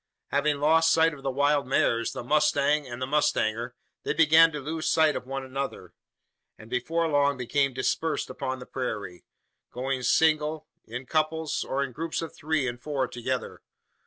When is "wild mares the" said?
1.29-2.23